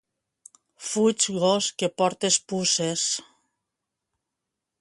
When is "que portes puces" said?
1.81-3.07